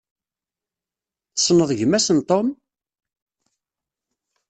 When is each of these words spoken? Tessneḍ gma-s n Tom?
Tessneḍ 1.35 1.69
gma-s 1.79 2.07
n 2.17 2.19
Tom? 2.29 2.47